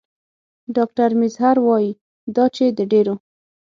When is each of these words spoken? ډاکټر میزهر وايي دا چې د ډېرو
ډاکټر 0.75 1.09
میزهر 1.19 1.57
وايي 1.67 1.91
دا 2.35 2.45
چې 2.55 2.65
د 2.77 2.79
ډېرو 2.91 3.15